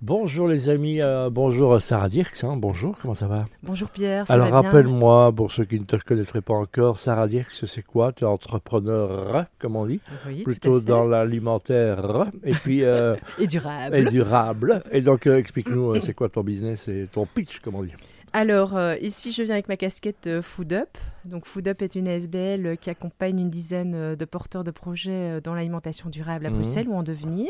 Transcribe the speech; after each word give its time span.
Bonjour 0.00 0.46
les 0.46 0.68
amis, 0.68 1.00
euh, 1.00 1.28
bonjour 1.28 1.82
Sarah 1.82 2.08
Dirks, 2.08 2.44
hein, 2.44 2.56
bonjour, 2.56 2.96
comment 3.02 3.16
ça 3.16 3.26
va? 3.26 3.46
Bonjour 3.64 3.90
Pierre, 3.90 4.28
ça 4.28 4.34
Alors 4.34 4.50
rappelle-moi, 4.50 5.32
pour 5.32 5.50
ceux 5.50 5.64
qui 5.64 5.80
ne 5.80 5.84
te 5.84 5.96
reconnaîtraient 5.96 6.40
pas 6.40 6.54
encore, 6.54 7.00
Sarah 7.00 7.26
Dirks 7.26 7.50
c'est 7.66 7.82
quoi? 7.84 8.12
Tu 8.12 8.22
es 8.22 8.26
entrepreneur, 8.28 9.46
comme 9.58 9.74
on 9.74 9.86
dit, 9.86 10.00
Oui, 10.28 10.44
plutôt 10.44 10.78
dans 10.78 11.04
l'alimentaire, 11.04 12.26
et 12.44 12.52
puis 12.52 12.84
euh, 12.84 13.16
Et 13.40 13.48
durable. 13.48 13.96
et 13.96 14.04
durable. 14.04 14.82
Et 14.92 15.00
donc 15.00 15.26
euh, 15.26 15.36
explique-nous, 15.36 15.96
euh, 15.96 16.00
c'est 16.00 16.14
quoi 16.14 16.28
ton 16.28 16.44
business 16.44 16.86
et 16.86 17.08
ton 17.10 17.26
pitch, 17.26 17.58
comme 17.58 17.74
on 17.74 17.82
dit? 17.82 17.92
Alors 18.32 18.76
euh, 18.76 18.94
ici 19.02 19.32
je 19.32 19.42
viens 19.42 19.54
avec 19.54 19.68
ma 19.68 19.76
casquette 19.76 20.28
euh, 20.28 20.42
Food 20.42 20.74
Up. 20.74 20.96
Donc 21.24 21.44
Food 21.44 21.66
Up 21.66 21.82
est 21.82 21.96
une 21.96 22.06
SBL 22.06 22.66
euh, 22.66 22.76
qui 22.76 22.88
accompagne 22.90 23.40
une 23.40 23.50
dizaine 23.50 23.94
euh, 23.96 24.16
de 24.16 24.24
porteurs 24.24 24.62
de 24.62 24.70
projets 24.70 25.38
euh, 25.38 25.40
dans 25.40 25.54
l'alimentation 25.54 26.08
durable 26.08 26.46
à 26.46 26.50
Mhm. 26.50 26.56
Bruxelles 26.58 26.88
ou 26.88 26.94
en 26.94 27.02
devenir. 27.02 27.48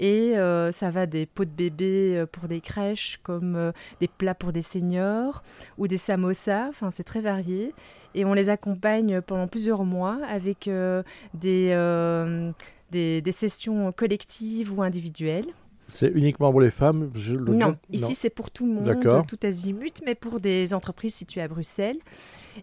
Et 0.00 0.36
euh, 0.38 0.70
ça 0.72 0.90
va 0.90 1.06
des 1.06 1.26
pots 1.26 1.44
de 1.44 1.50
bébé 1.50 2.16
euh, 2.16 2.26
pour 2.26 2.46
des 2.48 2.60
crèches, 2.60 3.18
comme 3.22 3.56
euh, 3.56 3.72
des 4.00 4.08
plats 4.08 4.34
pour 4.34 4.52
des 4.52 4.62
seniors 4.62 5.42
ou 5.76 5.88
des 5.88 5.96
samosas. 5.96 6.68
Enfin, 6.68 6.90
c'est 6.90 7.04
très 7.04 7.20
varié. 7.20 7.74
Et 8.14 8.24
on 8.24 8.32
les 8.34 8.48
accompagne 8.48 9.20
pendant 9.20 9.48
plusieurs 9.48 9.84
mois 9.84 10.18
avec 10.28 10.68
des, 11.34 11.72
des, 12.90 13.20
des 13.22 13.32
sessions 13.32 13.92
collectives 13.92 14.72
ou 14.76 14.82
individuelles. 14.82 15.46
C'est 15.90 16.08
uniquement 16.14 16.50
pour 16.50 16.60
les 16.60 16.70
femmes 16.70 17.10
je- 17.14 17.34
Non, 17.34 17.76
ici 17.90 18.14
c'est 18.14 18.28
pour 18.28 18.50
tout 18.50 18.66
le 18.66 18.72
monde, 18.74 18.84
tout 19.26 19.38
azimut, 19.42 20.02
mais 20.04 20.14
pour 20.14 20.38
des 20.38 20.74
entreprises 20.74 21.14
situées 21.14 21.40
à 21.40 21.48
Bruxelles 21.48 21.96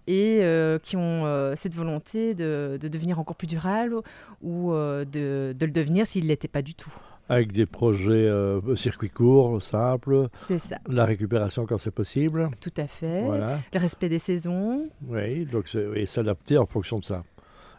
et 0.06 0.42
euh, 0.44 0.78
qui 0.78 0.96
ont 0.96 1.26
euh, 1.26 1.54
cette 1.56 1.74
volonté 1.74 2.36
de, 2.36 2.78
de 2.80 2.88
devenir 2.88 3.18
encore 3.20 3.36
plus 3.36 3.48
durable 3.48 3.96
ou 4.44 4.74
euh, 4.74 5.06
de, 5.06 5.56
de 5.58 5.66
le 5.66 5.72
devenir 5.72 6.06
s'il 6.06 6.24
ne 6.26 6.28
l'était 6.30 6.48
pas 6.48 6.62
du 6.62 6.76
tout. 6.76 6.94
Avec 7.28 7.52
des 7.52 7.66
projets 7.66 8.12
euh, 8.28 8.76
circuit 8.76 9.10
court, 9.10 9.62
simples, 9.62 10.28
C'est 10.46 10.60
ça, 10.60 10.78
la 10.88 11.06
récupération 11.06 11.66
quand 11.66 11.78
c'est 11.80 11.90
possible. 11.92 12.50
tout 12.62 12.74
à 12.78 12.86
fait. 12.88 13.24
Voilà. 13.24 13.60
Le 13.74 13.80
respect 13.80 14.10
des 14.10 14.20
saisons. 14.20 14.88
Oui, 15.08 15.46
donc 15.46 15.74
et 15.96 16.06
s'adapter 16.06 16.58
en 16.58 16.66
fonction 16.68 17.00
de 17.00 17.04
ça. 17.06 17.24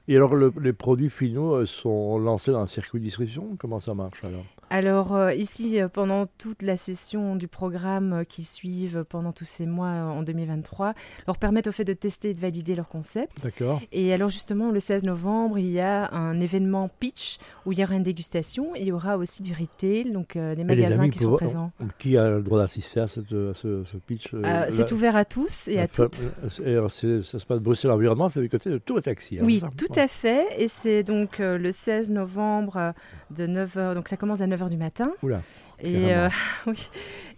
Et 0.08 0.16
alors, 0.16 0.34
le- 0.34 0.52
les 0.60 0.72
produits 0.72 1.10
finaux 1.10 1.54
euh, 1.54 1.66
sont 1.66 2.18
lancés 2.18 2.52
dans 2.52 2.60
un 2.60 2.66
circuit 2.66 3.00
de 3.00 3.04
distribution? 3.04 3.56
Comment 3.58 3.80
ça 3.80 3.94
marche 3.94 4.22
alors? 4.24 4.44
Alors 4.68 5.14
euh, 5.14 5.32
ici, 5.32 5.80
euh, 5.80 5.86
pendant 5.88 6.26
toute 6.26 6.62
la 6.62 6.76
session 6.76 7.36
du 7.36 7.46
programme 7.46 8.12
euh, 8.12 8.24
qui 8.24 8.42
suivent 8.42 9.04
pendant 9.08 9.30
tous 9.30 9.44
ces 9.44 9.64
mois 9.64 9.86
en 9.86 10.22
2023, 10.22 10.94
leur 11.28 11.38
permettent 11.38 11.68
au 11.68 11.72
fait 11.72 11.84
de 11.84 11.92
tester 11.92 12.30
et 12.30 12.34
de 12.34 12.40
valider 12.40 12.74
leur 12.74 12.88
concept. 12.88 13.42
D'accord. 13.44 13.80
Et 13.92 14.12
alors 14.12 14.28
justement, 14.28 14.72
le 14.72 14.80
16 14.80 15.04
novembre, 15.04 15.58
il 15.58 15.70
y 15.70 15.78
a 15.78 16.12
un 16.12 16.40
événement 16.40 16.90
pitch 16.98 17.38
où 17.64 17.72
il 17.72 17.78
y 17.78 17.84
aura 17.84 17.94
une 17.94 18.02
dégustation. 18.02 18.74
Il 18.74 18.84
y 18.88 18.92
aura 18.92 19.16
aussi 19.18 19.42
du 19.42 19.52
retail, 19.52 20.10
donc 20.10 20.34
euh, 20.34 20.54
des 20.56 20.64
magasins 20.64 21.08
qui 21.10 21.18
sont 21.20 21.36
présents. 21.36 21.70
Qui 22.00 22.16
a 22.16 22.28
le 22.30 22.42
droit 22.42 22.58
d'assister 22.58 23.00
à, 23.00 23.06
cette- 23.08 23.32
à 23.32 23.54
ce, 23.54 23.84
ce 23.84 23.96
pitch 23.98 24.30
euh, 24.34 24.66
c'est 24.70 24.90
ouvert 24.90 25.14
à 25.14 25.24
tous 25.24 25.68
et 25.68 25.78
à 25.78 25.86
toutes. 25.86 26.22
Et 26.64 26.76
ça 27.22 27.38
se 27.38 27.46
passe 27.46 27.60
Bruxelles 27.60 27.92
Environnement, 27.92 28.28
c'est 28.28 28.40
du 28.40 28.48
côté 28.48 28.70
de 28.70 28.78
Tour 28.78 28.98
et 28.98 29.02
Taxi. 29.02 29.38
hein, 29.38 29.42
Oui, 29.44 29.62
tout 29.76 29.92
à 29.94 30.08
fait. 30.08 30.44
Et 30.58 30.66
c'est 30.68 31.04
donc 31.04 31.38
euh, 31.38 31.56
le 31.56 31.70
16 31.70 32.10
novembre 32.10 32.94
de 33.30 33.46
9h. 33.46 33.94
Donc 33.94 34.08
ça 34.08 34.16
commence 34.16 34.40
à 34.40 34.46
9h 34.46 34.55
du 34.64 34.78
matin. 34.78 35.12
Oula, 35.22 35.42
Et, 35.80 36.14
euh, 36.14 36.30
oui. 36.66 36.88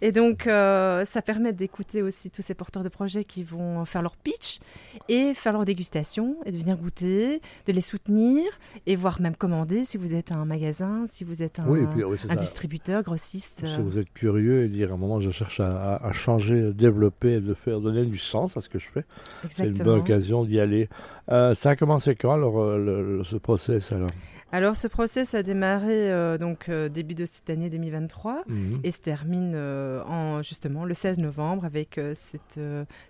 et 0.01 0.13
donc 0.13 0.47
euh, 0.47 1.03
ça 1.03 1.21
permet 1.21 1.51
d'écouter 1.51 2.01
aussi 2.01 2.31
tous 2.31 2.41
ces 2.41 2.53
porteurs 2.53 2.83
de 2.83 2.89
projets 2.89 3.25
qui 3.25 3.43
vont 3.43 3.83
faire 3.83 4.01
leur 4.01 4.15
pitch 4.15 4.59
et 5.09 5.33
faire 5.33 5.51
leur 5.51 5.65
dégustation 5.65 6.37
et 6.45 6.51
de 6.53 6.57
venir 6.57 6.77
goûter, 6.77 7.41
de 7.65 7.73
les 7.73 7.81
soutenir 7.81 8.45
et 8.85 8.95
voire 8.95 9.19
même 9.21 9.35
commander 9.35 9.83
si 9.83 9.97
vous 9.97 10.15
êtes 10.15 10.31
un 10.31 10.45
magasin, 10.45 11.03
si 11.05 11.25
vous 11.25 11.43
êtes 11.43 11.59
un, 11.59 11.67
Oui, 11.67 11.81
et 11.81 11.87
puis 11.87 12.03
oui, 12.05 12.17
c'est 12.17 12.27
un 12.27 12.35
ça. 12.35 12.35
distributeur, 12.37 13.03
grossiste. 13.03 13.65
Si 13.67 13.81
vous 13.81 13.97
êtes 13.97 14.13
curieux 14.13 14.63
et 14.63 14.69
dire 14.69 14.91
à 14.91 14.93
un 14.93 14.97
moment 14.97 15.19
je 15.19 15.31
cherche 15.31 15.59
à, 15.59 15.95
à- 15.95 16.07
à 16.07 16.13
changer, 16.13 16.71
développer, 16.73 17.41
de 17.41 17.53
faire 17.53 17.81
donner 17.81 18.05
du 18.05 18.17
sens 18.17 18.55
à 18.55 18.61
ce 18.61 18.69
que 18.69 18.79
je 18.79 18.87
fais, 18.93 19.03
c'est 19.49 19.67
une 19.67 19.73
bonne 19.73 19.99
occasion 19.99 20.45
d'y 20.45 20.59
aller. 20.61 20.87
Euh, 21.29 21.53
ça 21.55 21.71
a 21.71 21.75
commencé 21.75 22.15
quand 22.15 22.31
alors 22.31 22.75
le- 22.77 23.17
le- 23.17 23.23
ce 23.25 23.35
process 23.35 23.91
alors? 23.91 24.09
Alors 24.51 24.75
ce 24.75 24.87
process 24.87 25.35
a 25.35 25.43
démarré 25.43 26.11
euh, 26.11 26.37
donc 26.39 26.69
euh, 26.69 26.89
début 26.89 27.13
de 27.13 27.25
cette 27.25 27.49
année 27.51 27.69
2023 27.69 28.43
Mhm. 28.47 28.79
et 28.83 28.91
se 28.91 28.99
termine 28.99 29.53
euh, 29.55 30.01
en 30.05 30.41
justement 30.41 30.85
le 30.85 30.93
16 30.95 31.19
novembre 31.19 31.65
avec 31.65 31.99
cette, 32.15 32.59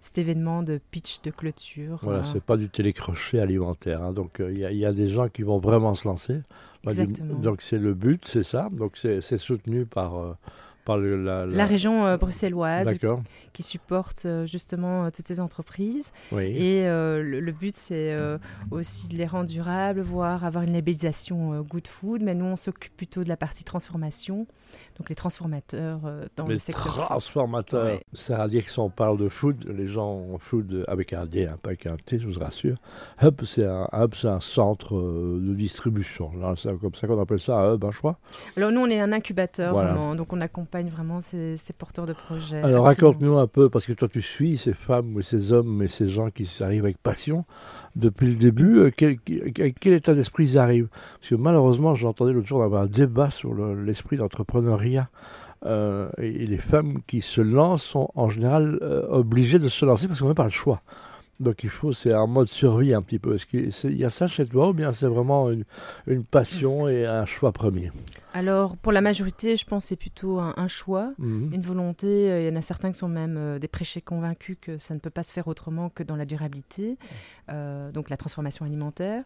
cet 0.02 0.18
événement 0.18 0.64
de 0.64 0.80
pitch 0.92 1.22
de 1.22 1.32
clôture. 1.32 2.00
Voilà, 2.04 2.24
c'est 2.24 2.44
pas 2.44 2.58
du 2.58 2.68
télécrochet 2.70 3.40
alimentaire. 3.40 4.04
hein. 4.04 4.12
Donc 4.12 4.38
il 4.40 4.58
y, 4.58 4.66
a- 4.66 4.72
y 4.72 4.86
a 4.86 4.92
des 4.92 5.08
gens 5.10 5.30
qui 5.30 5.44
vont 5.44 5.60
vraiment 5.60 5.94
se 5.94 6.08
lancer. 6.08 6.42
Du- 6.84 6.90
Exactement. 6.90 7.36
donc 7.40 7.62
c'est 7.62 7.78
le 7.80 7.94
but, 7.94 8.26
c'est 8.26 8.44
ça. 8.44 8.70
Donc 8.72 8.98
c'est 8.98 9.22
soutenu 9.38 9.86
par 9.86 10.38
par 10.86 10.98
le, 10.98 11.24
la, 11.24 11.46
la 11.46 11.66
région 11.66 12.06
euh, 12.06 12.18
bruxelloise 12.18 12.96
qui 13.54 13.64
supporte 13.64 14.26
euh, 14.26 14.46
justement 14.46 15.06
euh, 15.06 15.10
toutes 15.12 15.28
ces 15.28 15.40
entreprises. 15.40 16.12
Oui. 16.32 16.46
Et 16.56 16.88
euh, 16.88 17.22
le, 17.22 17.40
le 17.40 17.52
but, 17.52 17.76
c'est 17.78 18.16
aussi 18.72 19.08
de 19.08 19.16
les 19.16 19.26
rendre 19.26 19.50
durables, 19.50 20.02
voire 20.02 20.44
avoir 20.46 20.64
une 20.64 20.74
labellisation 20.74 21.62
Good 21.62 21.88
Food. 21.88 22.22
Mais 22.24 22.34
nous, 22.34 22.46
on 22.46 22.56
s'occupe 22.56 22.96
plutôt 22.96 23.24
de 23.24 23.30
la 23.30 23.38
partie 23.38 23.64
transformation, 23.64 24.48
donc 24.98 25.10
les 25.10 25.16
transformateurs 25.16 26.00
dans 26.36 26.46
les 26.48 26.54
le 26.54 26.60
secteur. 26.60 26.94
transformateurs. 26.96 27.86
Ouais. 27.86 28.04
Ça 28.14 28.44
veut 28.44 28.50
dire 28.50 28.64
que 28.66 28.72
si 28.72 28.80
on 28.80 28.90
parle 28.90 29.18
de 29.18 29.30
food, 29.30 29.66
les 29.68 29.88
gens 29.88 30.10
ont 30.12 30.38
food 30.40 30.86
avec 30.88 31.14
un 31.14 31.26
D, 31.26 31.46
hein, 31.46 31.58
pas 31.62 31.70
avec 31.70 31.86
un 31.88 31.98
T, 31.98 32.20
je 32.20 32.28
vous 32.28 32.40
rassure. 32.40 32.78
Hub, 33.22 33.42
c'est 33.46 33.66
un, 33.66 33.88
hub, 33.94 34.14
un 34.24 34.40
centre 34.40 34.94
de 34.96 35.54
distribution. 35.54 36.32
C'est 36.56 36.78
comme 36.80 36.96
ça 36.96 37.08
qu'on 37.08 37.22
appelle 37.22 37.40
ça 37.40 37.58
un 37.60 37.74
hub, 37.76 37.84
hein, 37.86 37.90
je 37.94 37.98
crois. 37.98 38.18
Alors 38.58 38.72
nous, 38.72 38.82
on 38.82 38.88
est 38.90 39.00
un 39.00 39.12
incubateur, 39.12 39.74
Voilà. 39.74 39.92
vraiment. 39.94 40.16
Donc 40.16 40.32
on 40.34 40.42
accompagne 40.42 40.69
vraiment 40.72 41.22
ces, 41.22 41.58
ces 41.58 41.74
porteurs 41.74 42.06
de 42.06 42.14
projets. 42.14 42.62
Alors 42.62 42.86
raconte-nous 42.86 43.38
un 43.38 43.48
peu, 43.48 43.70
parce 43.70 43.86
que 43.86 43.94
toi 43.94 44.08
tu 44.08 44.22
suis 44.22 44.58
ces 44.58 44.74
femmes 44.74 45.16
ou 45.16 45.22
ces 45.22 45.52
hommes 45.52 45.82
et 45.82 45.88
ces 45.88 46.10
gens 46.10 46.30
qui 46.30 46.48
arrivent 46.62 46.84
avec 46.86 46.98
passion 46.98 47.46
depuis 47.96 48.28
le 48.28 48.36
début. 48.36 48.78
euh, 48.80 48.92
Quel, 48.96 49.20
quel- 49.20 49.74
quel 49.74 49.94
état 49.94 50.14
d'esprit 50.14 50.46
ils 50.46 50.58
arrivent? 50.58 50.88
Parce 51.20 51.30
que 51.30 51.36
malheureusement, 51.36 51.96
j'entendais 51.96 52.34
l'autre 52.34 52.48
jour 52.48 52.64
avoir 52.64 52.84
un 52.84 52.88
débat 52.88 53.30
sur 53.32 53.54
le- 53.54 53.84
l'esprit 53.84 54.18
d'entrepreneuriat. 54.18 55.10
Euh, 55.66 56.10
et, 56.18 56.44
et 56.44 56.48
les 56.48 56.58
femmes 56.58 57.00
qui 57.06 57.22
se 57.22 57.42
lancent 57.42 57.84
sont 57.84 58.10
en 58.16 58.30
général 58.30 58.80
euh, 58.82 59.06
obligées 59.10 59.60
de 59.60 59.68
se 59.68 59.84
lancer 59.86 60.08
parce 60.08 60.22
qu'on 60.22 60.30
n'a 60.30 60.34
pas 60.34 60.46
le 60.46 60.50
choix. 60.52 60.82
Donc 61.42 61.64
il 61.64 61.70
faut, 61.70 61.92
c'est 61.94 62.14
un 62.14 62.28
mode 62.28 62.48
survie 62.48 62.94
un 62.94 63.02
petit 63.02 63.20
peu. 63.20 63.36
Est-ce 63.36 63.46
qu'il 63.46 63.98
y 63.98 64.06
a 64.06 64.10
ça 64.10 64.28
chez 64.28 64.46
toi 64.46 64.70
ou 64.70 64.74
bien 64.74 64.92
c'est 64.94 65.08
vraiment 65.08 65.50
une, 65.52 65.64
une 66.08 66.24
passion 66.24 66.88
et 66.88 67.06
un 67.06 67.26
choix 67.26 67.52
premier? 67.52 67.92
Alors 68.40 68.78
pour 68.78 68.92
la 68.94 69.02
majorité, 69.02 69.56
je 69.58 69.66
pense 69.66 69.84
que 69.84 69.90
c'est 69.90 69.96
plutôt 69.96 70.40
un, 70.40 70.54
un 70.56 70.68
choix. 70.70 71.12
Mhm. 71.18 71.50
Une 71.54 71.62
volonté, 71.62 72.08
Euh, 72.32 72.42
il 72.42 72.48
y 72.48 72.52
en 72.52 72.56
a 72.56 72.62
certains 72.62 72.92
qui 72.94 72.98
sont 72.98 73.10
même 73.10 73.36
euh, 73.38 73.60
des 73.60 73.68
prêchés 73.68 74.02
convaincus 74.02 74.58
que 74.62 74.78
ça 74.78 74.94
ne 74.94 75.00
peut 75.00 75.10
pas 75.10 75.24
se 75.24 75.34
faire 75.34 75.48
autrement 75.50 75.90
que 75.90 76.04
dans 76.04 76.16
la 76.16 76.26
durabilité, 76.26 76.98
euh, 77.52 77.92
donc 77.92 78.10
la 78.10 78.18
transformation 78.18 78.66
alimentaire. 78.66 79.24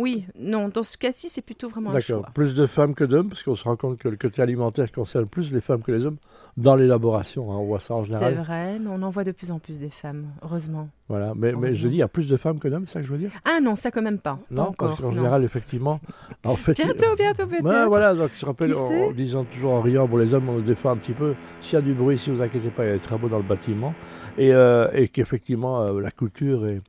Oui, 0.00 0.26
non, 0.38 0.68
dans 0.68 0.82
ce 0.82 0.96
cas-ci, 0.96 1.28
c'est 1.28 1.42
plutôt 1.42 1.68
vraiment 1.68 1.90
un 1.90 1.94
D'accord. 1.94 2.20
choix. 2.24 2.30
Plus 2.34 2.54
de 2.54 2.66
femmes 2.66 2.94
que 2.94 3.04
d'hommes, 3.04 3.28
parce 3.28 3.42
qu'on 3.42 3.54
se 3.56 3.64
rend 3.64 3.76
compte 3.76 3.98
que 3.98 4.08
le 4.08 4.16
côté 4.16 4.42
alimentaire 4.42 4.90
concerne 4.92 5.26
plus 5.26 5.52
les 5.52 5.60
femmes 5.60 5.82
que 5.82 5.92
les 5.92 6.06
hommes 6.06 6.18
dans 6.56 6.74
l'élaboration. 6.76 7.50
hein, 7.52 7.56
on 7.56 7.64
voit 7.66 7.80
ça 7.80 7.94
en 7.94 8.00
C'est 8.02 8.06
général. 8.06 8.34
vrai, 8.34 8.78
mais 8.78 8.90
on 8.90 9.02
en 9.02 9.10
voit 9.10 9.24
de 9.24 9.32
plus 9.32 9.50
en 9.50 9.58
plus 9.58 9.80
des 9.80 9.90
femmes, 9.90 10.26
heureusement. 10.42 10.88
Voilà. 11.08 11.32
Mais, 11.34 11.52
mais 11.54 11.70
je 11.70 11.88
dis, 11.88 11.94
il 11.96 11.98
y 11.98 12.02
a 12.02 12.08
plus 12.08 12.28
de 12.28 12.36
femmes 12.36 12.58
que 12.58 12.68
d'hommes, 12.68 12.84
c'est 12.84 12.94
ça 12.94 13.00
que 13.00 13.06
je 13.06 13.12
veux 13.12 13.18
dire? 13.18 13.30
Ah 13.44 13.60
non, 13.62 13.76
ça 13.76 13.90
quand 13.90 14.02
même 14.02 14.18
pas. 14.18 14.36
pas 14.36 14.40
Non, 14.50 14.62
encore. 14.68 14.88
parce 14.88 15.00
qu'en 15.00 15.10
général, 15.12 15.42
effectivement, 15.44 16.00
en 16.44 16.54
fait, 16.56 16.74
Bientôt, 16.74 17.07
bientôt 17.16 17.46
peut-être. 17.46 17.64
Ouais, 17.64 17.86
voilà, 17.86 18.14
donc 18.14 18.30
je 18.34 18.44
rappelle, 18.46 18.74
en, 18.74 19.12
disant 19.12 19.44
toujours 19.44 19.72
en 19.72 19.80
riant, 19.80 20.06
bon, 20.06 20.16
les 20.16 20.34
hommes, 20.34 20.48
on 20.48 20.56
le 20.56 20.62
défend 20.62 20.90
un 20.90 20.96
petit 20.96 21.12
peu. 21.12 21.34
S'il 21.60 21.74
y 21.74 21.76
a 21.78 21.82
du 21.82 21.94
bruit, 21.94 22.18
si 22.18 22.30
vous 22.30 22.42
inquiétez 22.42 22.70
pas, 22.70 22.84
il 22.84 22.88
y 22.88 22.90
a 22.90 22.94
des 22.94 23.00
travaux 23.00 23.28
dans 23.28 23.38
le 23.38 23.42
bâtiment. 23.44 23.94
Et, 24.36 24.52
euh, 24.52 24.88
et 24.92 25.08
qu'effectivement, 25.08 25.82
euh, 25.82 26.00
la 26.00 26.10
culture 26.10 26.66
et, 26.66 26.80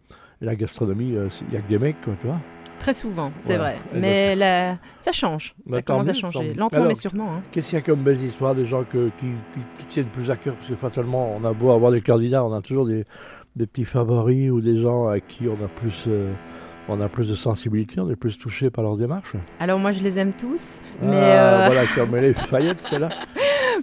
la 0.41 0.55
gastronomie, 0.55 1.15
euh, 1.15 1.27
il 1.41 1.51
n'y 1.51 1.57
a 1.57 1.61
que 1.61 1.67
des 1.67 1.79
mecs, 1.79 1.99
quoi, 2.01 2.13
tu 2.19 2.27
vois. 2.27 2.37
Très 2.79 2.93
souvent, 2.93 3.31
c'est 3.37 3.57
Voilà. 3.57 3.73
vrai. 3.73 3.81
Et 3.93 3.99
Mais 3.99 4.35
la- 4.37 4.77
ça 5.01 5.11
change. 5.11 5.53
Bah, 5.65 5.77
ça 5.77 5.81
tant 5.81 5.93
commence 5.95 6.07
à 6.07 6.13
changer. 6.13 6.53
Lentement, 6.53 6.85
mais 6.87 6.93
sûrement. 6.95 7.33
hein. 7.33 7.41
Qu'est-ce 7.51 7.71
qu'il 7.71 7.77
y 7.77 7.81
a 7.81 7.83
comme 7.83 7.99
belles 8.03 8.23
histoires 8.23 8.55
des 8.55 8.65
gens 8.65 8.85
que- 8.85 9.09
qui, 9.19 9.85
tiennent 9.89 10.05
plus 10.05 10.31
à 10.31 10.37
cœur? 10.37 10.55
Parce 10.55 10.69
que 10.69 10.75
fatalement, 10.75 11.35
on 11.35 11.43
a 11.43 11.51
beau 11.51 11.71
avoir 11.71 11.91
des 11.91 11.99
candidats, 11.99 12.45
on 12.45 12.53
a 12.53 12.61
toujours 12.61 12.85
des, 12.87 13.03
des 13.57 13.67
petits 13.67 13.83
favoris 13.83 14.49
ou 14.49 14.61
des 14.61 14.79
gens 14.79 15.09
à 15.09 15.19
qui 15.19 15.49
on 15.49 15.61
a 15.61 15.67
plus, 15.67 16.07
on 16.89 16.99
a 17.01 17.07
plus 17.09 17.29
de 17.29 17.35
sensibilité, 17.35 17.99
on 17.99 18.09
est 18.09 18.15
plus 18.15 18.37
touché 18.37 18.69
par 18.69 18.83
leur 18.83 18.95
démarche. 18.95 19.33
Alors 19.59 19.79
moi, 19.79 19.91
je 19.91 20.01
les 20.03 20.19
aime 20.19 20.33
tous. 20.33 20.81
Ah, 21.01 21.05
Mais, 21.05 21.15
euh, 21.15 21.65
Voilà, 21.67 21.81
comme 21.95 22.15
les 22.15 22.33
Fayette, 22.33 22.81
c'est 22.81 22.99
là. 22.99 23.09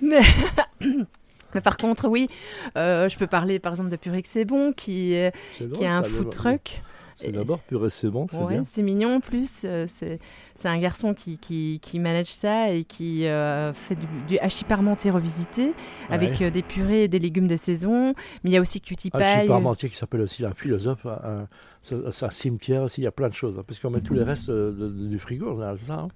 mais... 0.02 0.20
mais 1.54 1.60
par 1.60 1.76
contre, 1.76 2.08
oui, 2.08 2.28
euh, 2.76 3.08
je 3.08 3.16
peux 3.16 3.26
parler 3.26 3.58
par 3.58 3.72
exemple 3.72 3.90
de 3.90 3.96
que 3.96 4.10
c'est 4.24 4.44
bon, 4.44 4.72
qui, 4.72 5.14
est- 5.14 5.32
C'est 5.58 5.64
qui 5.64 5.70
drôle, 5.70 5.86
a 5.86 5.96
un 5.98 6.02
food 6.02 6.30
truck. 6.30 6.82
C'est 7.16 7.32
d'abord 7.32 7.60
purée, 7.60 7.90
c'est 7.90 8.08
bon, 8.10 8.26
c'est 8.30 8.36
Ouais, 8.38 8.60
c'est 8.64 8.82
mignon 8.82 9.16
en 9.16 9.20
plus. 9.20 9.62
euh, 9.64 9.86
c'est 9.86 10.18
un 10.64 10.78
garçon 10.78 11.14
qui, 11.14 11.38
qui, 11.38 11.80
qui 11.82 11.98
manage 11.98 12.26
ça 12.26 12.70
et 12.70 12.84
qui 12.84 13.26
euh, 13.26 13.72
fait 13.72 13.94
du, 13.94 14.06
du 14.28 14.38
hachis 14.38 14.64
parmentier 14.64 15.10
revisité 15.10 15.72
avec 16.10 16.40
euh, 16.42 16.50
des 16.50 16.62
purées 16.62 17.04
et 17.04 17.08
des 17.08 17.18
légumes 17.18 17.46
de 17.48 17.56
saison. 17.56 18.14
Mais 18.44 18.50
il 18.50 18.52
y 18.52 18.56
a 18.56 18.60
aussi 18.60 18.80
Cutie 18.80 19.10
Pie. 19.10 19.18
chip 19.40 19.48
parmentier 19.48 19.88
qui 19.88 19.96
s'appelle 19.96 20.20
aussi 20.20 20.44
un 20.44 20.52
philosophe, 20.54 21.06
un, 21.06 21.40
un- 21.42 21.48
c'est 21.82 22.26
un 22.26 22.30
cimetière 22.30 22.82
aussi, 22.82 23.00
il 23.00 23.04
y 23.04 23.08
a 23.08 23.12
plein 23.12 23.28
de 23.28 23.34
choses. 23.34 23.58
hein, 23.58 23.64
parce 23.66 23.80
qu'on 23.80 23.90
met 23.90 24.00
tous 24.00 24.14
les 24.14 24.22
restes 24.22 24.50
de- 24.50 24.70
de- 24.72 25.06
du 25.08 25.18
frigo, 25.18 25.54
général, 25.54 25.76
c'est 25.78 25.86
ça. 25.86 25.94
hein? 26.00 26.08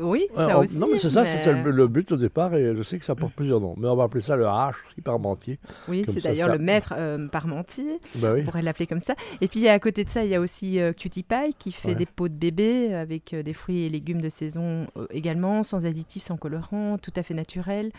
Oui, 0.00 0.26
ça 0.32 0.58
aussi. 0.58 0.78
Non, 0.78 0.88
mais 0.90 0.96
c'est 0.98 1.10
ça, 1.10 1.22
mais- 1.22 1.28
c'était 1.28 1.52
le, 1.62 1.70
le 1.70 1.88
but 1.88 2.10
au 2.12 2.16
départ, 2.16 2.54
et 2.54 2.74
je 2.76 2.82
sais 2.82 2.98
que 2.98 3.04
ça 3.04 3.14
porte 3.14 3.34
plusieurs 3.34 3.60
noms. 3.60 3.74
Mais 3.76 3.86
on 3.88 3.96
va 3.96 4.04
appeler 4.04 4.20
ça 4.22 4.36
le 4.36 4.44
H, 4.44 4.72
Parmentier. 5.04 5.58
Oui, 5.88 6.04
c'est 6.06 6.22
d'ailleurs 6.22 6.48
ça- 6.48 6.56
le 6.56 6.58
maître 6.62 6.94
euh, 6.96 7.28
parmentier. 7.28 7.98
Oui. 8.16 8.40
On 8.40 8.44
pourrait 8.44 8.62
l'appeler 8.62 8.86
comme 8.86 9.00
ça. 9.00 9.14
Et 9.40 9.48
puis 9.48 9.68
à 9.68 9.78
côté 9.78 10.04
de 10.04 10.10
ça, 10.10 10.24
il 10.24 10.30
y 10.30 10.34
a 10.34 10.40
aussi 10.40 10.80
euh, 10.80 10.92
Cutie 10.92 11.22
Pie 11.22 11.54
qui 11.58 11.72
fait 11.72 11.88
Ouais. 11.88 11.94
des 11.94 12.06
pots 12.06 12.28
de 12.28 12.34
bébé 12.34 12.94
avec 12.94 13.34
euh, 13.34 13.42
des 13.42 13.52
fruits 13.52 13.84
et 13.86 13.88
légumes 13.90 14.20
de 14.20 14.28
saison 14.28 14.86
euh, 14.96 15.06
également, 15.10 15.62
sans 15.62 15.86
additifs, 15.86 16.22
sans 16.22 16.36
colorants, 16.36 16.98
tout 16.98 17.12
à 17.16 17.22
fait 17.22 17.34
naturel. 17.34 17.90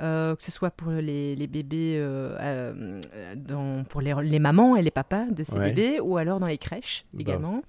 Euh, 0.00 0.34
que 0.34 0.42
ce 0.42 0.50
soit 0.50 0.70
pour 0.70 0.90
les, 0.92 1.36
les 1.36 1.46
bébés, 1.46 1.96
euh, 1.98 2.34
euh, 2.40 3.34
dans, 3.36 3.84
pour 3.84 4.00
les, 4.00 4.14
les 4.22 4.38
mamans 4.38 4.74
et 4.76 4.82
les 4.82 4.90
papas 4.90 5.26
de 5.26 5.42
ces 5.42 5.58
Ouais. 5.58 5.72
bébés, 5.72 6.00
ou 6.00 6.16
alors 6.16 6.40
dans 6.40 6.46
les 6.46 6.58
crèches 6.58 7.04
Bah. 7.12 7.20
également. 7.20 7.62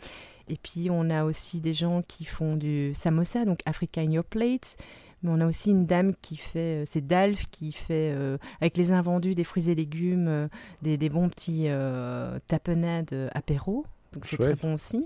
Et 0.47 0.55
puis 0.55 0.87
on 0.89 1.09
a 1.09 1.23
aussi 1.25 1.59
des 1.59 1.73
gens 1.73 2.01
qui 2.07 2.23
font 2.25 2.55
du 2.55 2.93
samosa, 2.93 3.43
donc 3.45 3.59
Africa 3.65 4.01
in 4.01 4.11
Your 4.11 4.23
Plate. 4.23 4.77
Mais 5.23 5.29
on 5.31 5.39
a 5.39 5.45
aussi 5.45 5.69
une 5.69 5.85
dame 5.85 6.13
qui 6.21 6.35
fait, 6.35 6.83
c'est 6.87 7.05
Dalf, 7.05 7.45
qui 7.51 7.71
fait 7.71 8.11
euh, 8.15 8.37
avec 8.59 8.75
les 8.75 8.91
invendus 8.91 9.35
des 9.35 9.43
fruits 9.43 9.69
et 9.69 9.75
légumes, 9.75 10.27
euh, 10.27 10.47
des, 10.81 10.97
des 10.97 11.09
bons 11.09 11.29
petits 11.29 11.65
euh, 11.67 12.39
tapenades 12.47 13.29
apéro. 13.35 13.85
Donc 14.13 14.25
c'est 14.25 14.35
très 14.37 14.55
bon 14.55 14.73
aussi. 14.73 15.05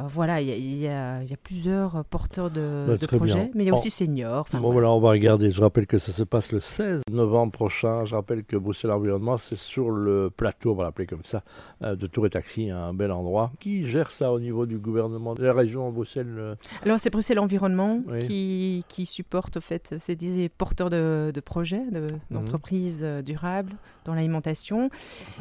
Euh, 0.00 0.04
voilà, 0.08 0.40
il 0.40 0.48
y, 0.48 0.86
a- 0.88 1.22
y 1.22 1.26
y 1.30 1.36
plusieurs 1.36 2.02
porteurs 2.06 2.50
de, 2.50 2.86
Bah, 2.88 2.96
de 2.96 3.06
projets, 3.06 3.34
bien. 3.34 3.50
mais 3.54 3.64
il 3.64 3.66
y 3.66 3.70
a 3.70 3.74
aussi 3.74 3.90
seniors. 3.90 4.46
Bon, 4.52 4.58
voilà. 4.60 4.72
voilà, 4.72 4.90
on 4.92 5.00
va 5.00 5.10
regarder. 5.10 5.50
Je 5.50 5.60
rappelle 5.60 5.86
que 5.86 5.98
ça 5.98 6.10
se 6.10 6.22
passe 6.22 6.50
le 6.52 6.60
16 6.60 7.02
novembre 7.10 7.52
prochain. 7.52 8.06
Je 8.06 8.14
rappelle 8.14 8.44
que 8.44 8.56
Bruxelles 8.56 8.92
Environnement, 8.92 9.36
c'est 9.36 9.58
sur 9.58 9.90
le 9.90 10.30
plateau, 10.34 10.72
on 10.72 10.74
va 10.74 10.84
l'appeler 10.84 11.06
comme 11.06 11.22
ça, 11.22 11.42
euh, 11.82 11.96
de 11.96 12.06
Tour 12.06 12.24
et 12.26 12.30
Taxi, 12.30 12.70
un 12.70 12.94
bel 12.94 13.12
endroit. 13.12 13.52
Qui 13.60 13.86
gère 13.86 14.10
ça 14.10 14.32
au 14.32 14.40
niveau 14.40 14.64
du 14.64 14.78
gouvernement 14.78 15.34
de 15.34 15.42
la 15.44 15.52
région 15.52 15.90
Bruxelles 15.90 16.34
euh, 16.38 16.54
Alors 16.82 16.98
c'est 16.98 17.10
Bruxelles 17.10 17.38
Environnement 17.40 18.00
Oui. 18.08 18.26
qui, 18.26 18.84
qui 18.88 19.04
supporte 19.04 19.58
au 19.58 19.60
fait 19.60 19.96
ces 19.98 20.16
dix 20.16 20.48
porteurs 20.48 20.88
de, 20.88 21.30
de 21.34 21.40
projets, 21.40 21.84
de- 21.90 22.00
Mhm. 22.30 22.38
d'entreprises 22.38 23.00
euh, 23.02 23.20
durables 23.20 23.74
dans 24.06 24.14
l'alimentation. 24.14 24.88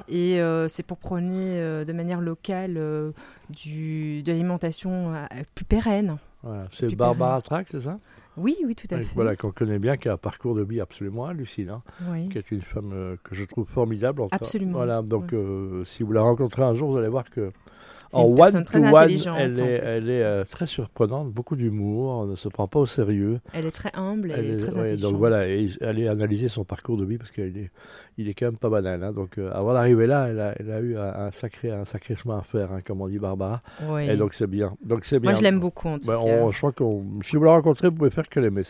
Et 0.10 0.42
euh, 0.42 0.68
c'est 0.68 0.84
pour 0.84 0.98
prôner 0.98 1.60
euh, 1.62 1.86
de 1.86 1.94
manière 1.94 2.20
locale 2.20 2.76
du, 3.50 4.24
de 4.24 4.32
l'alimentation 4.32 5.14
euh, 5.14 5.26
plus 5.56 5.66
pérenne. 5.66 6.18
Voilà. 6.44 6.66
C'est 6.72 6.96
Barbara 6.96 7.42
Track, 7.42 7.68
c'est 7.70 7.82
ça? 7.82 8.00
Oui, 8.38 8.56
oui, 8.66 8.74
tout 8.74 8.88
à 8.92 8.98
fait. 8.98 9.08
Voilà, 9.16 9.36
qu'on 9.36 9.52
connaît 9.52 9.80
bien, 9.80 9.98
qui 9.98 10.08
a 10.08 10.14
un 10.14 10.18
parcours 10.18 10.56
de 10.56 10.64
vie 10.64 10.80
absolument 10.80 11.26
hallucinant, 11.26 11.80
Oui. 12.10 12.30
qui 12.30 12.38
est 12.38 12.52
une 12.52 12.62
femme 12.62 12.92
euh, 12.94 13.18
que 13.24 13.36
je 13.36 13.44
trouve 13.44 13.68
formidable. 13.68 14.22
en. 14.22 14.28
Absolument. 14.32 14.78
Voilà, 14.78 15.02
donc 15.02 15.34
euh, 15.34 15.84
si 15.84 16.04
vous 16.04 16.14
la 16.14 16.22
rencontrez 16.22 16.64
un 16.64 16.74
jour, 16.74 16.92
vous 16.92 16.98
allez 16.98 17.10
voir 17.10 17.30
que 17.30 17.52
en 18.14 18.28
une 18.28 18.64
très 18.64 18.80
one-to-one, 18.80 18.96
intelligente. 19.04 19.36
elle 19.40 19.60
est, 19.60 19.82
elle 19.86 20.10
euh, 20.10 20.44
très 20.44 20.66
surprenante, 20.66 21.32
beaucoup 21.32 21.56
d'humour, 21.56 22.26
ne 22.26 22.36
se 22.36 22.48
prend 22.50 22.68
pas 22.68 22.80
au 22.80 22.86
sérieux. 22.86 23.40
Elle 23.54 23.66
est 23.66 23.72
très 23.72 23.92
humble 23.96 24.32
et 24.32 24.36
Elle 24.38 24.46
est- 24.52 24.58
très 24.58 24.74
ouais, 24.74 24.80
intelligente. 24.82 25.12
donc 25.12 25.20
voilà, 25.20 25.48
et 25.48 25.70
aller 25.82 26.08
analyser 26.08 26.48
son 26.48 26.64
parcours 26.64 26.98
de 26.98 27.06
vie 27.06 27.18
parce 27.18 27.32
qu'il 27.32 27.44
est, 27.58 27.72
il 28.18 28.28
est 28.28 28.34
quand 28.34 28.48
même 28.48 28.58
pas 28.58 28.70
banal. 28.70 29.04
hein. 29.04 29.14
Donc 29.14 29.38
euh, 29.38 29.52
avant 29.54 29.74
d'arriver 29.74 30.08
là, 30.08 30.28
elle 30.30 30.40
a, 30.40 30.54
elle 30.60 30.72
a 30.72 30.80
eu 30.80 30.98
un, 30.98 31.02
un 31.28 31.32
sacré, 31.32 31.72
un 31.72 31.86
sacré 31.86 32.16
chemin 32.16 32.40
à 32.40 32.42
faire, 32.42 32.72
hein, 32.72 32.80
comme 32.86 33.02
on 33.02 33.08
dit 33.08 33.20
Barbara. 33.20 33.62
Oui. 33.90 34.10
Et 34.10 34.16
donc 34.16 34.34
c'est 34.34 34.48
bien. 34.48 34.76
Donc 34.84 35.06
c'est 35.06 35.20
bien. 35.20 35.32
Moi, 35.32 35.38
je 35.40 35.44
l'aime 35.44 35.60
beaucoup 35.60 35.88
en 35.88 36.00
tout 36.00 36.08
Ben, 36.08 36.14
cas. 36.20 36.20
on- 36.26 36.52
je 36.52 36.58
crois 36.58 36.72
qu'on, 36.72 37.06
si 37.24 37.36
vous 37.38 37.44
la 37.44 37.52
rencontrez, 37.52 37.90
vous 37.90 37.96
pouvez 37.96 38.10
faire 38.10 38.28
que 38.28 38.40
l'aimer. 38.40 38.64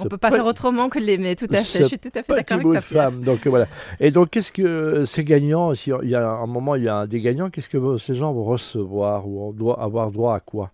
On 0.00 0.04
peut 0.04 0.16
pas 0.18 0.30
faire 0.30 0.46
autrement 0.46 0.88
que 0.88 0.98
l'aimer, 0.98 1.34
tout 1.36 1.46
à 1.50 1.56
fait. 1.62 1.82
Je 1.82 1.88
suis 1.88 1.98
tout 1.98 2.08
à 2.14 2.22
fait 2.22 2.34
d'accord 2.34 2.56
avec 2.58 2.68
toi, 2.70 2.80
femme. 2.80 3.22
Donc 3.24 3.46
euh, 3.46 3.50
voilà. 3.50 3.66
Et 4.00 4.10
donc 4.10 4.30
qu'est-ce 4.30 4.52
que 4.52 5.04
c'est 5.04 5.24
gagnant 5.24 5.72
il 5.72 6.08
y 6.08 6.14
a 6.14 6.28
un 6.28 6.46
moment, 6.46 6.74
il 6.76 6.84
y 6.84 6.88
a 6.88 6.96
un 6.96 7.06
des 7.06 7.20
gagnants. 7.20 7.50
Qu'est-ce 7.50 7.68
que 7.68 7.98
ces 7.98 8.14
gens 8.14 8.27
recevoir 8.36 9.26
ou 9.26 9.48
on 9.48 9.52
doit 9.52 9.80
avoir 9.82 10.10
droit 10.10 10.34
à 10.34 10.40
quoi? 10.40 10.70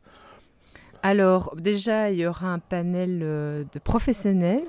Alors, 1.02 1.54
déjà, 1.56 2.10
il 2.10 2.18
y 2.18 2.26
aura 2.26 2.48
un 2.48 2.58
panel 2.58 3.20
euh, 3.22 3.64
de 3.72 3.78
professionnels. 3.78 4.64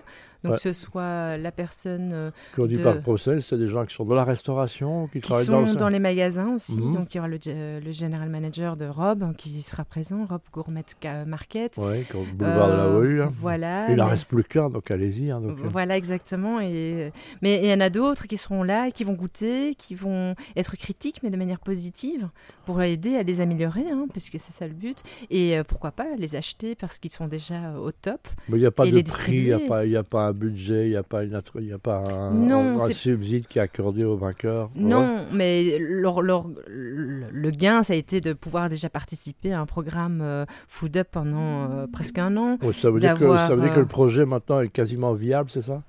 Donc, 0.45 0.51
Ouais. 0.53 0.57
que 0.57 0.73
ce 0.73 0.73
soit 0.73 1.37
la 1.37 1.51
personne 1.51 2.11
euh, 2.13 2.31
Qu'on 2.55 2.65
dit 2.67 2.75
de- 2.75 2.83
par 2.83 2.99
procès, 3.01 3.41
c'est 3.41 3.57
des 3.57 3.67
gens 3.67 3.85
qui 3.85 3.93
sont 3.95 4.05
dans 4.05 4.15
la 4.15 4.23
restauration, 4.23 5.07
qui, 5.07 5.13
qui 5.13 5.21
travaillent 5.21 5.45
sont 5.45 5.63
dans 5.63 5.73
dans, 5.73 5.87
le 5.89 5.93
les 5.93 5.99
magasins 5.99 6.53
aussi. 6.53 6.77
Mhm. 6.77 6.93
Donc, 6.93 7.13
il 7.13 7.17
y 7.17 7.19
aura 7.19 7.27
le, 7.27 7.37
ge- 7.37 7.83
le 7.83 7.91
general 7.91 8.29
manager 8.29 8.77
de 8.77 8.85
Rob 8.85 9.23
hein, 9.23 9.33
qui 9.37 9.61
sera 9.61 9.83
présent, 9.85 10.25
Rob 10.29 10.41
Gourmet 10.53 10.83
Ca- 11.01 11.25
Market. 11.25 11.77
Oui, 11.77 12.05
boulevard 12.35 12.67
de 12.69 12.73
la 12.73 12.83
Euh, 12.83 12.97
rue. 12.97 13.21
hein. 13.23 13.31
Voilà. 13.39 13.89
Il 13.89 13.95
n'en 13.95 14.05
mais- 14.05 14.11
reste 14.11 14.27
plus 14.27 14.43
qu'un, 14.43 14.69
donc 14.69 14.91
allez-y. 14.91 15.31
hein, 15.31 15.41
euh, 15.43 15.53
Voilà, 15.71 15.97
exactement. 15.97 16.59
Et... 16.59 17.11
Mais 17.41 17.59
il 17.63 17.69
y 17.69 17.73
en 17.73 17.79
a 17.79 17.89
d'autres 17.89 18.27
qui 18.27 18.37
seront 18.37 18.63
là, 18.63 18.87
et 18.87 18.91
qui 18.91 19.03
vont 19.03 19.13
goûter, 19.13 19.75
qui 19.75 19.95
vont 19.95 20.35
être 20.55 20.75
critiques, 20.77 21.21
mais 21.23 21.29
de 21.29 21.37
manière 21.37 21.59
positive, 21.59 22.29
pour 22.65 22.81
aider 22.81 23.15
à 23.15 23.23
les 23.23 23.41
améliorer, 23.41 23.89
hein, 23.91 24.05
puisque 24.11 24.33
c'est 24.39 24.51
ça 24.53 24.67
le 24.67 24.73
but. 24.73 24.97
Et 25.29 25.57
euh, 25.57 25.63
pourquoi 25.63 25.91
pas 25.91 26.05
les 26.17 26.35
acheter 26.35 26.75
parce 26.75 26.99
qu'ils 26.99 27.11
sont 27.11 27.27
déjà 27.27 27.55
euh, 27.55 27.77
au 27.77 27.91
top. 27.91 28.27
Mais 28.49 28.57
il 28.57 28.61
n'y 28.61 28.65
a 28.67 28.71
pas 28.71 28.85
et 28.85 28.91
de 28.91 29.01
prix, 29.09 29.35
il 29.37 29.45
n'y 29.45 29.95
a, 29.95 29.99
a 29.99 30.03
pas 30.03 30.27
un 30.27 30.33
budget, 30.35 30.85
il 30.87 30.91
n'y 30.91 30.95
a 30.95 31.03
pas, 31.03 31.23
une 31.23 31.39
y 31.61 31.73
a 31.73 31.77
pas 31.79 32.03
un, 32.09 32.31
Non, 32.33 32.77
subside 32.91 33.47
qui 33.47 33.57
est 33.59 33.61
accordé 33.61 34.03
aux 34.03 34.15
vainqueurs. 34.17 34.69
Ouais. 34.75 34.83
Non, 34.83 35.25
mais 35.33 35.79
leur- 35.79 36.21
leur- 36.21 36.47
le 36.67 37.51
gain, 37.51 37.81
ça 37.83 37.93
a 37.93 37.95
été 37.95 38.21
de 38.21 38.33
pouvoir 38.33 38.69
déjà 38.69 38.89
participer 38.89 39.53
à 39.53 39.59
un 39.61 39.65
programme 39.65 40.19
euh, 40.21 40.45
Food 40.67 40.97
Up 40.97 41.07
pendant 41.11 41.71
euh, 41.71 41.87
presque 41.91 42.19
un 42.19 42.35
an. 42.37 42.57
Ça, 42.73 42.91
veut 42.91 42.99
dire 42.99 43.15
que, 43.15 43.35
ça 43.35 43.55
veut 43.55 43.61
dire 43.61 43.73
que 43.73 43.79
euh, 43.79 43.83
le 43.83 43.87
projet 43.87 44.25
maintenant 44.25 44.61
est 44.61 44.69
quasiment 44.69 45.13
viable, 45.13 45.49
c'est 45.49 45.61
ça? 45.61 45.81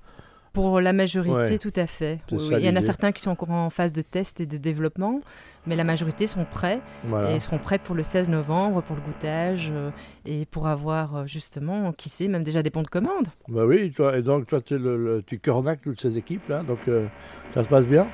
Pour 0.53 0.81
la 0.81 0.93
majorité, 0.93 1.35
Ouais. 1.35 1.57
tout 1.57 1.73
à 1.75 1.85
fait. 1.85 2.19
Oui, 2.31 2.37
oui. 2.49 2.55
Il 2.59 2.65
y 2.65 2.69
en 2.69 2.75
a 2.75 2.81
certains 2.81 3.11
qui 3.11 3.21
sont 3.21 3.29
encore 3.31 3.51
en 3.51 3.69
phase 3.69 3.93
de 3.93 4.01
test 4.01 4.41
et 4.41 4.45
de 4.45 4.57
développement, 4.57 5.19
mais 5.67 5.75
la 5.75 5.83
majorité 5.83 6.25
sont 6.25 6.45
prêts 6.45 6.81
Voilà. 7.03 7.35
et 7.35 7.39
seront 7.39 7.59
prêts 7.59 7.77
pour 7.77 7.93
le 7.95 8.01
16 8.03 8.29
novembre, 8.29 8.81
pour 8.81 8.95
le 8.95 9.01
goûtage 9.01 9.69
euh, 9.71 9.91
et 10.25 10.45
pour 10.45 10.67
avoir 10.67 11.15
euh, 11.15 11.25
justement, 11.27 11.91
qui 11.93 12.09
sait, 12.09 12.27
même 12.27 12.43
déjà 12.43 12.63
des 12.63 12.69
bons 12.71 12.81
de 12.81 12.87
commande. 12.87 13.27
Bah 13.47 13.65
oui, 13.65 13.91
toi, 13.91 14.17
et 14.17 14.21
donc 14.23 14.47
toi, 14.47 14.59
t'es 14.61 14.77
le, 14.77 14.97
le- 14.97 15.23
tu 15.23 15.37
cornaques 15.39 15.81
toutes 15.81 16.01
ces 16.01 16.17
équipes-là, 16.17 16.63
donc 16.63 16.79
euh, 16.87 17.05
ça 17.49 17.61
se 17.63 17.67
passe 17.69 17.85
bien? 17.87 18.07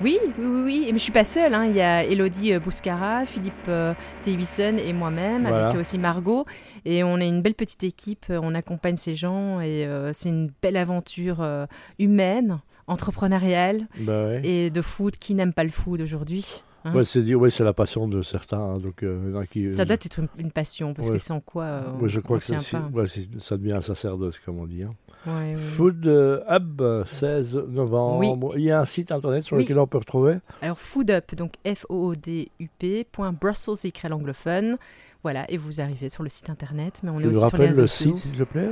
Oui, 0.00 0.18
oui, 0.38 0.44
oui, 0.46 0.62
oui. 0.64 0.80
Mais 0.92 0.98
je 0.98 1.02
suis 1.02 1.12
pas 1.12 1.24
seule. 1.24 1.52
hein. 1.54 1.66
Il 1.66 1.76
y 1.76 1.80
a 1.80 2.04
Elodie 2.04 2.54
euh, 2.54 2.60
Bouscara, 2.60 3.24
Philippe 3.26 3.52
euh, 3.68 3.94
et 4.26 4.92
moi-même, 4.92 5.42
Voilà. 5.42 5.68
avec 5.68 5.80
aussi 5.80 5.98
Margot. 5.98 6.46
Et 6.84 7.04
on 7.04 7.18
est 7.18 7.28
une 7.28 7.42
belle 7.42 7.54
petite 7.54 7.84
équipe. 7.84 8.26
Euh, 8.30 8.40
On 8.42 8.54
accompagne 8.54 8.96
ces 8.96 9.14
gens 9.14 9.60
et 9.60 9.84
euh, 9.86 10.12
c'est 10.12 10.28
une 10.30 10.50
belle 10.62 10.76
aventure 10.76 11.38
euh, 11.40 11.66
humaine, 11.98 12.60
entrepreneuriale 12.86 13.88
Bah 14.00 14.24
ouais. 14.26 14.40
et 14.44 14.70
de 14.70 14.80
food. 14.82 15.16
Qui 15.16 15.34
n'aime 15.34 15.52
pas 15.52 15.64
le 15.64 15.70
food 15.70 16.00
aujourd'hui 16.00 16.62
hein? 16.84 16.92
Ouais, 16.94 17.04
c'est 17.04 17.34
ouais, 17.34 17.50
la 17.60 17.72
passion 17.74 18.08
de 18.08 18.22
certains. 18.22 18.58
hein, 18.58 18.74
donc, 18.78 19.02
euh, 19.02 19.38
qui, 19.50 19.74
Ça 19.74 19.84
doit 19.84 19.94
être 19.94 20.18
une, 20.18 20.28
une 20.38 20.50
passion 20.50 20.94
parce 20.94 21.08
Ouais. 21.08 21.16
que 21.16 21.20
sans 21.22 21.40
quoi 21.40 21.64
euh, 21.64 21.82
je 22.08 22.20
crois 22.20 22.36
on 22.36 22.40
que 22.40 22.46
ça, 22.46 22.54
pas. 22.80 23.04
ça 23.38 23.56
devient 23.58 23.72
un 23.72 23.82
sacerdoce, 23.82 24.38
comme 24.38 24.58
on 24.58 24.66
dit. 24.66 24.84
Hein. 25.26 25.30
Ouais. 25.40 25.56
Food 25.56 26.06
euh, 26.06 26.40
Hub, 26.50 26.82
16 27.06 27.54
novembre. 27.68 28.54
Il 28.56 28.62
y 28.64 28.70
a 28.70 28.80
un 28.80 28.84
site 28.84 29.12
internet 29.12 29.42
sur 29.42 29.56
Oui. 29.56 29.64
lequel 29.64 29.78
on 29.78 29.86
peut 29.86 29.98
retrouver. 29.98 30.38
Alors 30.62 30.78
Food 30.78 31.10
Up, 31.10 31.34
donc 31.34 31.52
F-O-O-D-U-P, 31.66 33.06
point 33.10 33.32
Brussels, 33.32 33.76
c'est 33.76 33.88
écrit 33.88 34.06
à 34.06 34.10
l'anglophone. 34.10 34.76
Voilà, 35.22 35.44
et 35.50 35.58
vous 35.58 35.82
arrivez 35.82 36.08
sur 36.08 36.22
le 36.22 36.30
site 36.30 36.48
internet, 36.48 37.00
mais 37.02 37.10
on 37.10 37.18
Tu 37.18 37.24
est 37.24 37.26
aussi 37.28 37.46
sur 37.48 37.58
les 37.58 37.68
le 37.74 37.86
site, 37.86 38.16
s'il 38.16 38.32
te 38.38 38.42
plaît 38.44 38.70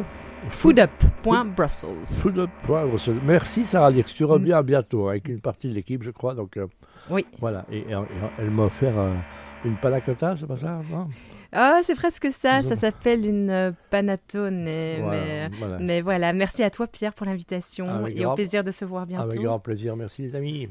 Foodup.brussels. 0.49 2.05
Food 2.05 2.39
Up. 2.39 2.51
ouais, 2.69 2.87
Bruxelles. 2.89 3.21
Merci 3.25 3.65
Sarah 3.67 3.93
Dix. 3.93 4.05
Tu 4.15 4.23
Mm. 4.25 4.27
reviens 4.27 4.57
à 4.59 4.63
bientôt 4.63 5.09
avec 5.09 5.29
une 5.29 5.41
partie 5.41 5.69
de 5.69 5.75
l'équipe, 5.75 6.03
je 6.03 6.11
crois. 6.11 6.35
Donc, 6.35 6.57
euh, 6.57 6.67
Oui. 7.11 7.27
Voilà. 7.41 7.67
Et, 7.71 7.79
et- 7.81 7.93
et 7.93 7.97
elle 8.39 8.51
m'a 8.51 8.65
offert 8.65 8.99
euh, 8.99 9.15
une 9.65 9.77
panna 9.77 10.01
cotta, 10.01 10.37
c'est 10.37 10.47
pas 10.47 10.57
ça 10.57 10.81
non? 10.91 11.09
Ah, 11.53 11.81
c'est 11.83 11.95
presque 11.95 12.31
ça, 12.31 12.61
ça 12.63 12.77
s'appelle 12.77 13.25
une 13.25 13.49
euh. 13.51 13.73
Mais, 14.51 14.99
Voilà, 15.01 15.17
mais, 15.17 15.49
voilà. 15.59 15.79
mais 15.79 16.01
voilà, 16.03 16.33
merci 16.35 16.63
à 16.63 16.71
toi 16.71 16.87
Pierre 16.87 17.15
pour 17.15 17.27
l'invitation 17.27 18.07
et 18.07 18.15
grand- 18.15 18.33
au 18.33 18.35
plaisir 18.35 18.63
de 18.65 18.71
se 18.71 18.85
voir 18.85 19.07
bientôt. 19.07 19.25
Avec 19.25 19.41
grand 19.41 19.59
plaisir. 19.59 19.97
Merci 19.97 20.23
les 20.23 20.35
amis. 20.37 20.69